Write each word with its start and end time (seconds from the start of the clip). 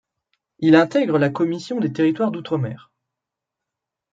Il 0.57 0.73
intègre 0.75 1.19
la 1.19 1.29
commission 1.29 1.79
des 1.79 1.93
territoires 1.93 2.31
d'Outre-mer. 2.31 2.91